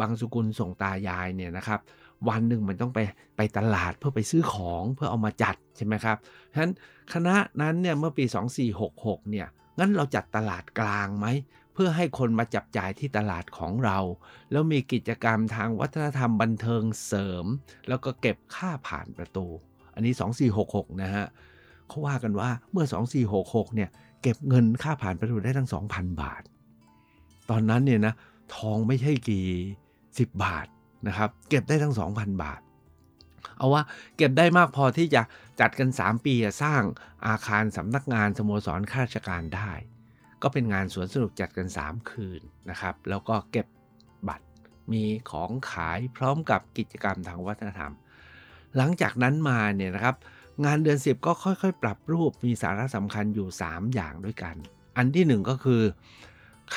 [0.00, 1.80] บางสุกุลส่งตายายเนี่ยนะครับ
[2.28, 2.98] วันหนึ่งมันต้องไป
[3.36, 6.16] ไปตลาดเพื่อไปซื้อของเพื่อเอามาจัดใช่ไหมครับ
[6.52, 6.72] ฉะนั้น
[7.12, 8.24] คณะนั้นเนี่ยเมื่อปี
[8.78, 9.46] 2466เนี่ย
[9.78, 11.26] งั้นเราจัดตลาดกลางไหม
[11.74, 13.98] เพื่อให้คนมาจับจ่ายที่ตลาดของเรา
[14.50, 17.44] แล้วมีกิจกรรมทางวัฒนธรรมบันเทิงเสริม
[17.88, 19.46] แล้วก็เก็บค่าผ่านประตู
[19.94, 20.12] อันนี้
[20.58, 21.26] 2466 นะฮะ
[21.88, 22.86] เขาว่ากันว่าเมื่อ
[23.30, 23.90] 2466 เนี่ย
[24.22, 26.42] เก็บเงินค่าผ่านประตูได้ทั้ง 2,000 บาท
[27.50, 28.14] ตอนนั้นเนี่ยนะ
[28.56, 29.46] ทองไม่ใช่กี่
[29.94, 30.66] 10 บาท
[31.06, 32.60] นะครับ เก็บได้ทั้ง 2,000 บาท
[33.58, 33.82] เอาว่า
[34.16, 35.22] เก็บได้มากพอที่จะ
[35.60, 36.82] จัดกัน 3 ปีสร้าง
[37.26, 39.72] อาคารสำนักงานสโมสรข้าราชการได้
[40.42, 42.40] ก็เป็นงานสวนสนุกจัดกัน 3 คืน
[42.70, 43.66] นะครับ แล้วก็เก็บ
[44.28, 44.46] บัตร
[44.92, 47.92] มีของขายพร้อมกับกิจกรรมทางวัฒนธรรม
[48.76, 50.16] หลังจากนั้นมาเนี่ยนะครับ
[50.64, 54.56] งานเดือน 10 ก็ค่อยๆ ปรับรูปมีสาระสำคัญอยู่ 3 อย่างด้วยกัน
[54.96, 55.82] อันที่ 1 ก็คือ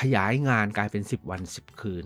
[0.00, 2.04] ขยายงานกลายเป็น 10 วัน 10 คืน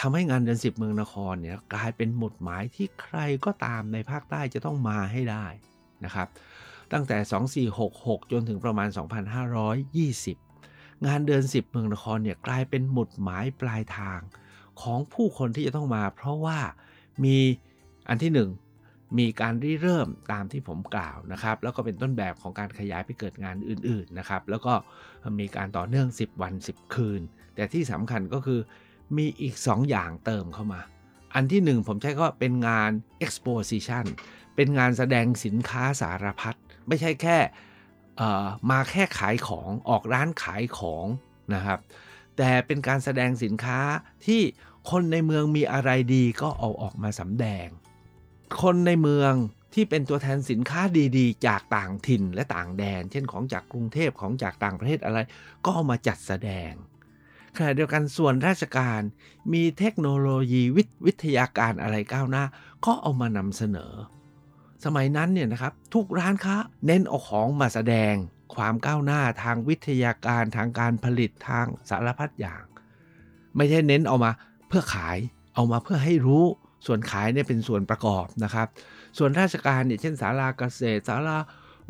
[0.00, 5.46] ทำให้งานเดือน10เมืองนครเนี่ยกลายเป็นหมุดหมายที่ใครก็ตามในภาคใต้จะต้องมาให้ได้
[6.04, 6.28] นะครับ
[6.92, 7.18] ตั้งแต่
[7.76, 8.88] 2466 จนถึงประมาณ
[10.16, 14.20] 2520 งานเดือน 10 เมืองนครเนี่ยกลายเป็นหมุดหมายปลายทาง
[14.82, 16.58] ของผู้คนที่จะต้องมา เพราะว่า
[17.24, 17.38] มี
[18.08, 18.32] อันที่
[18.78, 24.72] 1 มีการริเริ่มตามที่ผมกล่าวนะครับ แล้วก็เป็นต้นแบบของการขยายไปเกิดงานอื่นๆนะครับ แล้วก็
[25.40, 27.20] มีการต่อเนื่อง 10 วัน 10 คืน
[27.54, 28.60] แต่ที่สำคัญก็คือ
[29.16, 30.80] มีอีก 2 อย่างเติมเข้ามา
[31.34, 32.90] อันที่ 1 ผมใช้ก็เป็นงาน
[33.24, 34.04] exposition
[34.56, 36.54] เป็นงานแสดงสินค้าสารพัด
[36.88, 37.38] ไม่ใช่แค่
[38.70, 41.06] มาแค่ขายของออกร้านขายของ
[41.54, 41.78] นะครับ
[42.36, 43.80] แต่เป็นการแสดงสินค้า
[44.26, 44.40] ที่
[44.90, 47.66] คนในเมืองมีอะไรดีก็เอาออกมาสำแดง
[48.62, 49.32] คนในเมือง
[49.74, 50.80] ที่เป็นตัวแทนสินค้า
[51.16, 55.18] ดีๆ จากต่างถิ่นและต่างแดน เช่นของจากกรุงเทพของจากต่างประเทศอะไร
[55.64, 56.72] ก็เอามาจัดแสดง
[57.58, 59.00] ขณะเดียวกันส่วนราชการ
[59.52, 62.44] มีเทคโนโลยีววิทยาการอะไรก้าวหน้า
[62.84, 63.92] ก็เอามานำเสนอ
[64.84, 68.14] สมัยนั้นเนี่ยนะครับทุกร้านค้าเน้นเอาของมาแสดง
[68.54, 72.62] ความก้าวหน้าทางวิทยาการทางการผลิตทางสารพัดอย่าง
[73.56, 74.30] ไม่ใช่เน้นเอามา
[74.68, 75.18] เพื่อขาย
[75.54, 76.44] เอามาเพื่อให้รู้
[76.86, 78.66] ส่วนขายเนี่ยเป็นส่วนประกอบนะครับ
[79.18, 81.38] ส่วนราชการเนี่ยเช่นศาลาเกษตรศาลา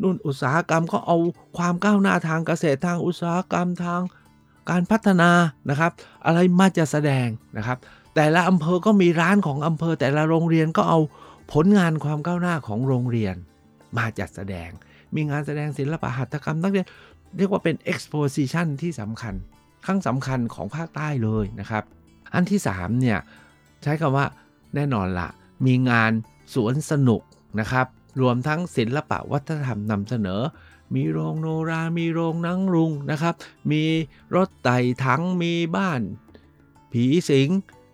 [0.01, 1.17] นุ่นอุตสาหกรรมก็เอา
[1.57, 4.01] ความก้าวหน้าทางเกษตรทางอุตสาหกรรมทาง
[4.69, 5.29] การพัฒนา
[5.69, 5.91] นะครับ
[6.25, 7.27] อะไรมาจะแสดง
[7.57, 7.77] นะครับ
[8.15, 10.99] แต่ละอำเภอก็มีร้านของอำเภอ แต่ละโรงเรียนก็เอา
[11.53, 13.35] ผลงานความก้าวหน้าของโรงเรียน
[13.97, 14.69] มาจัดแสดง
[15.15, 16.83] มีงานแสดงศิลปะหัตถกรรมตั้งแต่
[17.37, 19.33] เรียกว่าเป็น exposition ที่สำคัญ
[19.85, 21.83] ครั้งสำคัญของภาคใต้เลยนะครับ
[22.33, 23.19] อันที่3เนี่ย
[23.83, 24.25] ใช้คำว่า
[24.75, 25.29] แน่นอนละ
[25.65, 26.11] มีงาน
[26.53, 27.21] สวนสนุก
[27.59, 27.87] นะครับ
[28.21, 30.41] รวมทั้งศิลปะวัฒนธรรมนำเสนอ
[30.95, 33.35] มีโรงโนรา มีโรงนังรุงนะครับ
[33.71, 33.83] มี
[34.35, 36.01] รถไต่ถัง มีบ้าน
[36.91, 37.49] ผีสิง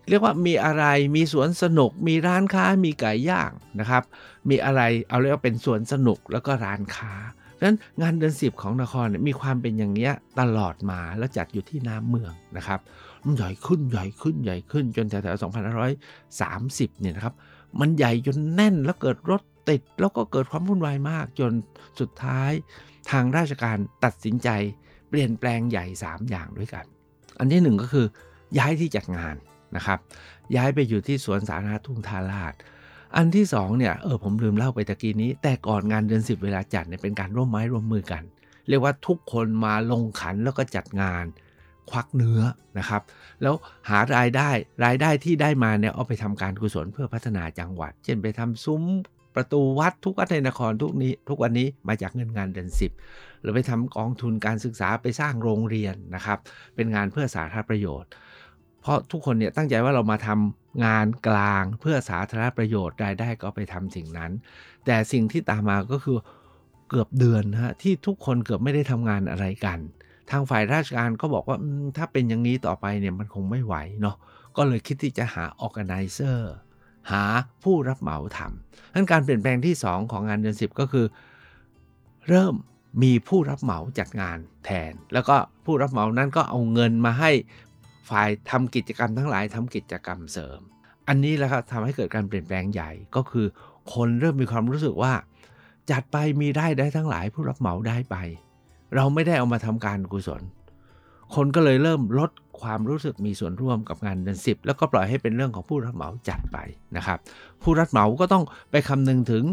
[0.08, 4.02] เรียกว่ามีอะไร มีสวนสนุก มีร้านค้า มีไก่ย่างนะครับ
[4.48, 7.14] มีอะไร เอาเรียกว่าเป็นสวนสนุกแล้วก็ร้านค้า
[7.56, 12.80] ดังนั้นงานเดือนสิบของนครมีความเป็นอย่างเนี้ยตลอดมาแล้วจัดอยู่ที่น้ำเมืองนะครับ
[13.24, 15.42] มันใหญ่ขึ้นใหญ่ขึ้นใหญ่ขึ้นจนแถวๆ
[16.00, 17.34] 2530 เนี่ยนะครับ
[17.80, 21.52] มันใหญ่จนแน่นแล้วเกิดรถ ติดแล้วก็เกิดความวุ่นวายมาก จน
[22.00, 22.50] สุดท้าย
[23.10, 24.48] ทางราชการตัดสินใจ
[25.08, 26.84] เปลี่ยนแปลงใหญ่ 3 อย่างด้วยกัน
[27.38, 28.06] อันที่ 1 ก็คือ
[28.58, 29.34] ย้ายที่จัดงาน
[29.76, 29.98] นะครับ
[30.56, 32.54] ย้ายไปอยู่ที่สวนสาธารณะทุ่งทาราช
[33.16, 38.22] อันที่2เนี่ยเออผมลืมเล่าไปตะกี้นี้ แต่ก่อนงานเดือนสิบเวลาจัดเนี่ยเป็นการร่วมไม้ร่วมมือกัน
[38.68, 41.24] เรียกว่าทุกคนมาลงขันแล้วก็จัดงาน
[41.90, 42.40] ควักเนื้อ
[42.78, 43.02] นะครับ
[43.42, 43.54] แล้ว
[43.88, 44.50] หารายได้
[44.84, 48.82] รายได้ที่ได้มาเนี่ยเอาไปทำการกุศลเพื่อพัฒนาจังหวัด เช่นไปทำซุ้ม
[49.34, 52.92] ประตูวัดทุกวัดในนครทุกนี้ทุกวันนี้มาจากเงินงานเดือนสิบ
[53.40, 56.38] หรือไปทำกองทุนการศึกษาไปสร้างโรงเรียนนะครับ
[56.74, 58.10] เป็นงานเพื่อสาธารณประโยชน์
[58.80, 64.30] เพราะทุกคนเนี่ยตั้งใจว่าเรามาทำงานกลางเพื่อสาธารณประโยชน์รายได้ก็ไปทำสิ่งนั้น
[64.86, 66.18] แต่สิ่งที่ตามมาก็คือ
[66.88, 69.78] เกือบเดือนฮะที่ทุกคนเกือบไม่ได้ทำงานอะไรกัน
[70.30, 71.56] ทางฝ่ายราชการก็บอกว่า
[71.96, 74.16] ถ้าเป็นอย่างนี้ต่อไปเนี่ยมันคงไม่ไหวเนาะ
[74.56, 76.40] ก็เลยคิดที่จะหา organizer
[77.10, 77.24] หา
[77.64, 81.06] ผู้รับเหมาทำนั้นการเปลี่ยนแปลงที่ 2 ของงานเดือน 10 ก็คือ
[82.28, 82.54] เริ่ม
[83.02, 87.30] มีผู้รับเหมาจัดงานแทน แล้วก็ผู้รับเหมานั้นก็เอาเงินมาให้
[88.10, 90.60] ฝ่ายทำกิจกรรมทั้งหลายทำกิจกรรมเสริม
[91.08, 93.46] อันนี้แหละครับทำให้เกิดการเปลี่ยนแปลงใหญ่ก็คือ
[93.94, 95.12] คนเริ่มมีความรู้สึกว่า
[95.90, 98.16] จัดไปมีได้ได้ทั้งหลายผู้รับเหมาได้ไป
[98.94, 100.42] เราไม่ได้เอามาทำการกุศล
[101.34, 106.58] คนก็เลยเริ่มลดความรู้สึกมีส่วนร่วมกับงานเดือนสิบแล้วก็ปล่อยให้เป็นเรื่องของผู้รับเหมาจัดไป
[106.96, 107.18] นะครับ
[107.62, 109.44] ผู้รับเหมาก็ต้องไปคำนึงถึง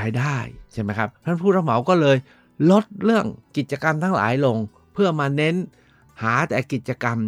[0.00, 0.36] รายได้
[0.72, 2.16] ใช่ไหมครับท่านผู้รับเหมาก็เลย
[2.70, 4.56] ลดเรื่องกิจกรรมทั้งหลายลง
[4.92, 5.54] เพื่อมาเน้น
[6.22, 7.18] หาแต่กิจกรรม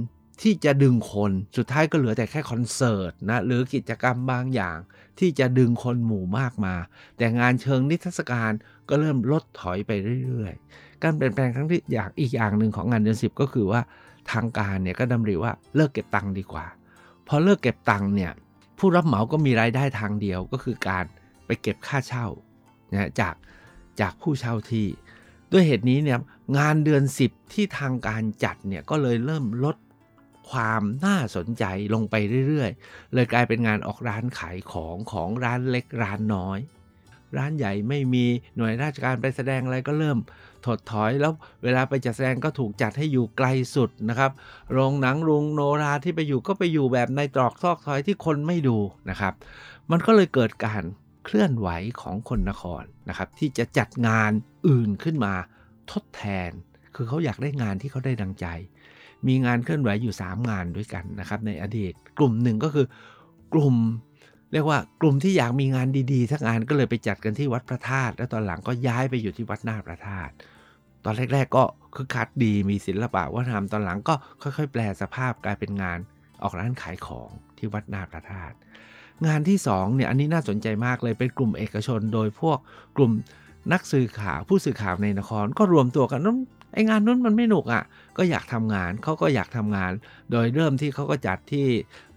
[0.42, 4.78] ที่จะดึงคนสุดท้ายก็เหลือแต่แค่คอนเสิร์ตนะหรือกิจกรรมบางอย่าง
[5.18, 6.74] ที่จะดึงคนหมู่มากมา
[7.16, 8.52] แต่งานเชิงนิทรรศการ
[8.88, 9.90] ก็เริ่มลดถอยไป
[10.26, 10.54] เรื่อย
[11.02, 13.80] การเปลี่ยนแปลงครั้งที่อยากอีกอย่างหนึ่งของงานเดือนสิบก็คือว่า
[14.32, 16.66] ทางการเนี่ยก็ดำริว่าเลิกเก็บตังค์ดีกว่า
[17.28, 18.32] พอเลิกเก็บตังค์เนี่ย
[18.78, 21.04] ผู้รับเหมาก็มีรายได้ทางเดียวก็คือการ
[21.46, 22.26] ไปเก็บค่าเช่า
[22.92, 23.34] นะจาก
[24.00, 24.86] จากผู้เช่าที่
[25.52, 26.18] ด้วยเหตุนี้เนี่ย
[26.58, 29.76] งานเดือน 10 ที่ทางการจัดเนี่ยก็เลยเริ่มลด
[30.50, 32.14] ความน่าสนใจลงไป
[32.48, 36.58] เรื่อยๆ เลยกลายเป็นงานออกร้านขายของของร้านเล็กร้านน้อย
[37.36, 40.18] ร้านใหญ่ไม่มีหน่วยราชการไปแสดงอะไรก็เริ่ม
[40.66, 41.32] ถดถอยแล้ว
[41.64, 44.30] เวลาไปจัดแสดงก็ถูกจัดให้อยู่ไกลสุดนะครับ
[44.72, 48.78] โรงหนังโรงโนราที่ไปอยู่ก็ไปอยู่แบบในตรอกซอกซอยที่คนไม่ดู
[49.10, 49.34] นะครับ
[49.90, 50.82] มันก็เลยเกิดการ
[51.24, 51.68] เคลื่อนไหว
[52.00, 54.30] ของคนนครนะครับ ที่จะจัดงาน
[54.68, 55.34] อื่นขึ้นมา
[55.92, 56.50] ทดแทน
[56.94, 58.46] คือเขาอยากได้งานที่เขาได้ดังใจ
[59.26, 62.86] มีงานเคลื่อนไหวอยู่ 3 งานด้วยกันนะครับ ในอดีตกลุ่มหนึ่งก็คือ
[63.54, 63.76] กลุ่ม
[64.52, 70.32] เรียกว่ากลุ่มที่อยากมีงานดีๆ สักงานก็เลยไปจัดกันที่วัดพระธาตุแล้วตอนหลังก็ย้ายไปอยู่ที่วัดนาพระธาตุ
[71.04, 75.98] ตอนแรก ๆ ก็คือคัดดีมีศิลปะวัฒนธรรมตอนหลังก็ค่อย ๆ แปลสภาพกลายเป็นงาน
[76.42, 78.56] ออกร้านขายของที่วัดนาพระธาตุ
[79.26, 82.58] งานที่2เนี่ยอันนี้น่าสนใจมากเลยเป็นกลุ่มเอกชนโดยพวก
[82.96, 83.12] กลุ่ม
[83.72, 86.38] นักสื่อข่าวผู้สื่อข่าวในนครก็รวมตัวกันนู้น
[86.72, 87.82] ไองานนู้นมันไม่หนุกอะ่ะ
[88.18, 89.92] ก็อยากทำงานเขาก็อยากทำงาน
[90.30, 91.66] โดยเริ่มที่เขาก็จัดที่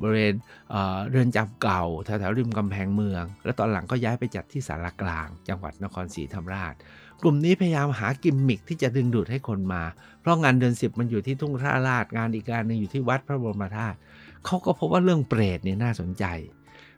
[0.01, 0.33] บริเวณ
[0.69, 6.73] เเรือนจำเก่าแถวๆริมกำแพงเมือง แล้วตอนหลังก็ย้ายไปจัดที่สารกลาง จังหวัดนครศรีธรรมราช
[7.21, 9.83] กลุ่มนี้พยายามหากิมมิคที่จะดึงดูดให้คนมา
[10.21, 13.97] เพราะงานเดือนสิบมันอยู่ที่ทุ่งท่าราชงานอีกงานหนึ่งอยู่ที่วัดพระบรมธาตุ
[14.45, 16.25] เขาก็พบว่าเรื่องเปรตเนี่ยน่าสนใจ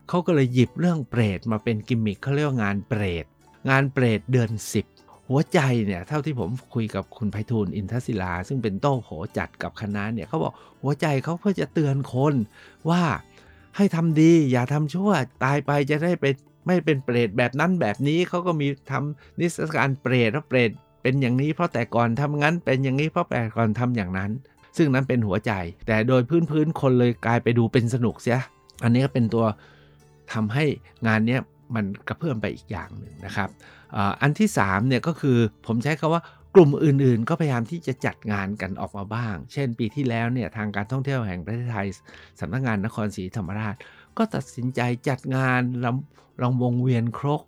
[0.10, 3.26] เขาก็เลยหยิบเรื่องเปรตมาเป็นกิมมิคเขาเรียกว่างานเปรต
[3.70, 4.86] งานเปรตเดือนสิบ
[5.30, 12.34] หัวใจเนี่ยเท่าที่ผมคุยกับคุณไพฑูรย์อินทศิลา ซึ่งเป็นโต้โหจัดกับคณะเนี่ยเขาบอกหัวใจเขาเพื่อจะเตือนคน
[12.90, 13.04] ว่า
[13.78, 15.12] ให้ทำดีอย่าทำชั่ว
[15.44, 16.26] ตายไปจะได้ไป
[16.68, 20.72] ไม่เป็นเปรตแบบนั้นแบบนี้เขาก็มีทำนิสการเปรตแล้วเปรต
[21.02, 24.32] เป็นอย่างนี้เพราะแต่ก่อนทำงั้น เป็นอย่างนี้เพราะแต่ก่อนทำอย่างนั้น
[24.78, 25.52] ซึ่งนั้นเป็นหัวใจ
[25.88, 28.40] แต่โดยพื้นพื้นคนเลยกลายไปดูเป็นสนุกเสีย
[28.84, 29.46] อันนี้ก็เป็นตัว
[30.34, 30.66] ทำให้
[31.08, 31.38] งานนี้
[31.76, 33.50] มันกระเพื่อมไปอีกอย่างหนึ่งนะครับ
[34.22, 36.22] อันที่3เนี่ยก็คือผมใช้คาว่า
[36.56, 41.88] กลุ่มอื่นๆ ก็พยายามที่จะจัดงานกันออกมาบ้าง เช่น ปีที่แล้วเนี่ยทางการท่องเที่ยวแห่งประเทศไทย
[42.40, 43.76] สำนักงานนครศรีธรรมราช
[44.18, 47.42] ก็ตัดสินใจจัดงานลำ ลองวงเวียนครก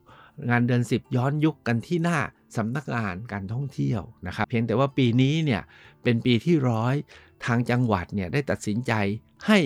[0.49, 2.17] งานเดือน 10 ย้อนยุคกันที่หน้า
[2.57, 5.61] สำนักงานการท่องเที่ยวนะครับ เพียงแต่ว่าปีนี้เนี่ย
[6.03, 6.95] เป็นปีที่ร้อย
[7.45, 8.93] ทางจังหวัดเนี่ยได้ตัดสินใจ
[9.47, 9.59] ให้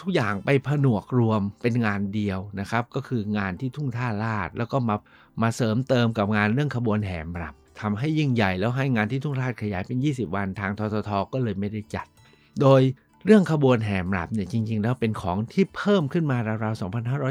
[0.00, 4.96] ทุกอย่างไปผนวกรวมเป็นงานเดียวนะครับ ก็คืองานที่ทุ่งท่าลาด แล้วก็มา
[5.42, 12.06] มาเสริมเติมกับงานเรื่องขบวนแห่มรับทำให้ยิ่งใหญ่แล้วให้งานที่ทุ่งท่าขยายเป็น 20 วันทางทททก็เลยไม่ได้จัด
[12.60, 12.80] โดย
[13.26, 16.80] เรื่องขบวนแห่หมรับเนี่ยจริง ๆ แล้วเป็นของที่เพิ่มขึ้นมาราวๆ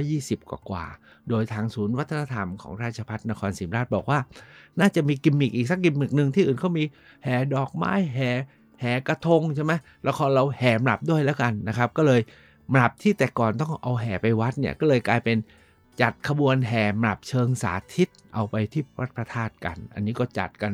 [0.01, 4.19] 2520 กว่าๆ โดยทางศูนย์วัฒนธรรมของราชภัฏนครศรีธรรมราชบอกว่า
[4.79, 6.83] น่าจะมีกิมมิกอีกสักกิมมิกหนึ่งที่อื่นเขามี
[7.23, 8.31] แห่ดอกไม้แห่
[8.81, 9.73] แห่กระทงใช่ไหม
[10.03, 12.21] แล้วของเราแห่หมรับด้วยแล้วกันนะครับ ก็เลย
[12.71, 15.37] หมรับที่แต่ก่อนต้องเอาแห่ไปวัดเนี่ยก็เลยกลายเป็น
[16.01, 20.73] จัดขบวนแห่หมรับเชิงสาธิตเอาไปที่วัดพระธาตุกัน อันนี้ก็จัดกัน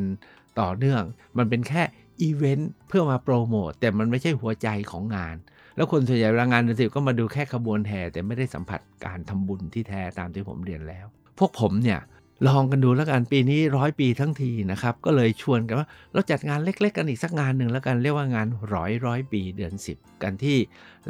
[0.59, 1.01] ต่อเนื่อง
[1.37, 1.83] มันเป็นแค่
[2.21, 5.35] อีเวนต์เพื่อมาโปรโมทแต่มันไม่ใช่หัวใจของงาน
[5.75, 11.05] แล้วคนส่วนใหญ่เวลางานเดือนสิบก็มาดูแค่ขบวนแห่แต่ไม่ได้สัมผัสการทำบุญที่แท้ตามที่ผมเรียนแล้ว
[11.39, 12.01] พวกผมเนี่ย
[12.47, 20.57] ลองกันดูแล้วกันปีนี้ร้อยปีทั้งทีนะครับ ก็เลยชวนกันว่าเราจัดงานเล็กๆกันอีกสักงานหนึ่งแล้วกันเรียกว่างานร้อยร้อยปีเดือน 10 กันที่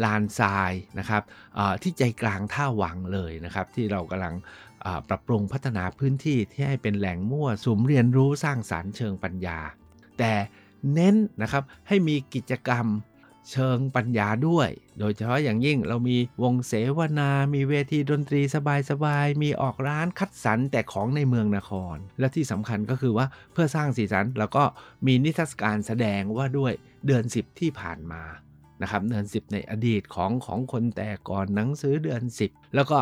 [0.04, 1.22] ลานทรายนะครับ
[1.82, 4.36] ที่ใจกลางท่าวังเลยนะครับ ที่เรากำลัง
[5.10, 9.60] ปรับปรุงพัฒนาพื้นที่ที่ให้เป็นแหล่งมั่วสุมเรียนรู้สร้างสารรค์เชิงปัญญา
[10.20, 10.34] แต่
[10.94, 12.88] เน้นนะครับให้มีกิจกรรม
[13.52, 18.42] เชิงปัญญาด้วย โดยเฉพาะอย่างยิ่งเรามีวงเสวนา มีเวทีดนตรี
[18.90, 24.64] สบายๆ มีออกร้านคัดสรรแต่ของในเมืองนคร และที่สำคัญก็คือว่าเพื่อสร้างสีสันแล้วก็
[25.06, 26.74] มีนิทรรศการแสดงว่าด้วย
[27.06, 28.24] เดือน 10 ที่ผ่านมา
[28.82, 33.00] นะครับเดือน 10 ในอดีตของของคนแต่ก่อนหนังสือเดือน 10 แล้วก็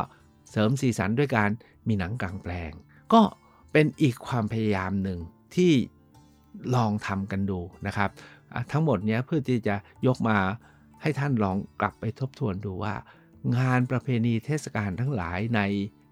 [0.51, 1.49] เสริมสีสันด้วยการ
[1.87, 2.71] มีหนังกลางแปลง
[3.13, 3.21] ก็
[3.71, 5.19] เป็นอีกความพยายามหนึ่ง
[5.55, 5.73] ที่
[6.75, 8.09] ลองทำกันดูนะครับ
[8.71, 9.75] ทั้งหมดนี้เพื่อที่จะ
[10.07, 10.37] ยกมา
[11.01, 12.95] ให้ท่านลองกลับไปทบทวนดูว่า
[13.57, 15.61] งานประเพณีเทศกาลทั้งหลายใน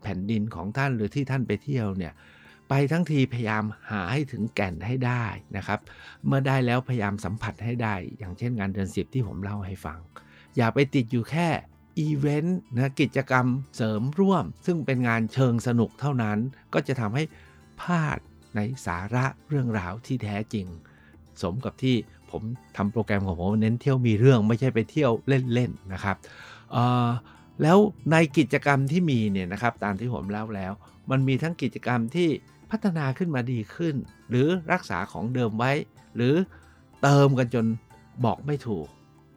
[0.01, 2.13] แผ่นดินของท่านหรือที่ท่านไปเที่ยวเนี่ย
[2.69, 5.25] ไปทั้งทีพยายามหาให้ถึงแก่นให้ได้
[5.58, 5.80] นะครับ
[6.25, 9.99] เมื่อได้แล้วพยายามสัมผัสให้ได้ อย่างเช่นงานเดือนสิบที่ผมเล่าให้ฟัง
[10.58, 11.47] อย่าไปติดอยู่แค่
[11.99, 16.38] อีเวนต์นะกิจกรรมเสริมร่วม ซึ่งเป็นงานเชิงสนุกเท่านั้น
[16.73, 17.23] ก็จะทำให้
[17.82, 18.19] พลาด
[18.56, 20.66] ในสาระเรื่องราวที่แท้จริง
[21.42, 21.96] สมกับที่
[22.32, 22.42] ผม
[22.78, 26.16] ทำโปรแกรมของผมเน้นเที่ยวมีเรื่องไม่ใช่ไปเที่ยวเล่นๆนะครับ
[27.62, 27.78] แล้ว
[28.12, 30.72] ในกิจกรรมที่มีเนี่ยนะครับตามที่ผมเล่าแล้ว
[31.12, 32.30] มันมีทั้งกิจกรรมที่
[32.72, 33.96] พัฒนาขึ้นมาดีขึ้น
[34.30, 35.72] หรือรักษาของเดิมไว้
[36.16, 36.36] หรือ
[37.02, 37.66] เติมกันจน
[38.26, 38.88] บอกไม่ถูก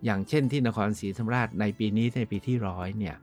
[0.04, 3.16] อย่างเช่นที่นครศรีธรรมราชในปีนี้ในปีที่ร้อยเนี่ย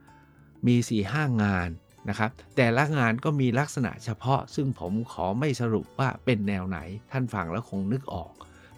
[0.66, 1.68] มี4ี่ห้างาน
[2.08, 6.78] นะครับแต่ละงานก็มีลักษณะเฉพาะ ซึ่งผมขอไม่สรุปว่าเป็นแนวไหน
[7.12, 8.32] ท่านฟังแล้วคงนึกออก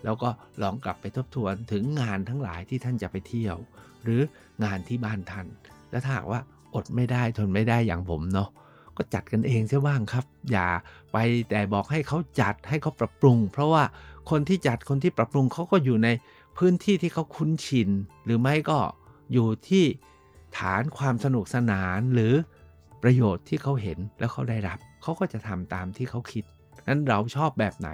[0.05, 0.31] แล้วก็
[0.63, 3.57] ลองกลับไปทบทวนถึงงานทั้งหลายที่ท่านจะไปเที่ยว
[4.03, 4.21] หรือ
[4.65, 5.47] งานที่บ้านท่าน
[5.91, 6.41] และถ้าหากว่า
[6.75, 8.51] อดไม่ได้ทนไม่ได้อย่างผมเนาะ
[8.97, 10.69] ก็จัดกันเองใช่บ้างครับ อย่า
[11.13, 11.17] ไป
[11.51, 13.83] แต่บอกให้เขาจัดให้เขาปรับปรุง เพราะว่า
[14.31, 16.09] คนที่จัดคนที่ปรับปรุงเขาก็อยู่ใน
[16.59, 17.89] พื้นที่ที่เขาคุ้นชิน
[18.25, 18.79] หรือไม่ก็
[19.33, 19.85] อยู่ที่
[20.59, 22.35] ฐานความสนุกสนานหรือ
[23.05, 26.45] ประโยชน์ที่เขาเห็นแล้วเขาได้รับ เขาก็จะทำตามที่เขาคิด
[26.89, 27.89] นั้นเราชอบแบบไหน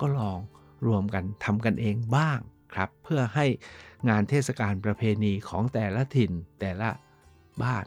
[0.00, 0.38] ก็ลอง
[0.86, 2.38] รวมกันทำกันเองบ้าง
[2.74, 3.46] ครับ เพื่อให้
[4.08, 6.90] งานเทศกาลประเพณีของแต่ละถิ่นแต่ละ
[7.62, 7.86] บ้าน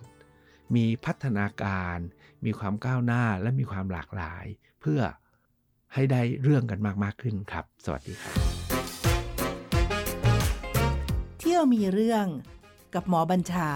[0.76, 1.98] มีพัฒนาการ
[2.46, 4.46] มีความก้าวหน้าและมีความหลากหลาย
[4.82, 5.02] เพื่อ
[5.94, 8.36] ให้ได้เรื่องกันมากๆขึ้นครับ สวัสดีครับ
[11.40, 12.26] เที่ยวมีเรื่อง
[12.94, 13.70] กับหมอบัญชา